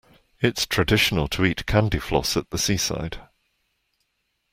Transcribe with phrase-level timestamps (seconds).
[0.39, 3.19] It's traditional to eat candy floss at the seaside